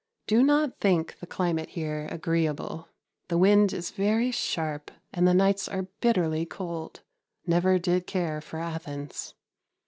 Do 0.25 0.41
not 0.41 0.79
think 0.79 1.19
the 1.19 1.27
climate 1.27 1.69
here 1.69 2.07
agreeable. 2.09 2.87
The 3.27 3.37
wind 3.37 3.71
is 3.71 3.91
very 3.91 4.31
sharp 4.31 4.89
and 5.13 5.27
the 5.27 5.33
nights 5.35 5.67
are 5.67 5.89
bitterly 5.99 6.43
cold. 6.43 7.01
Never 7.45 7.77
did 7.77 8.07
care 8.07 8.41
for 8.41 8.57
Athens. 8.57 9.35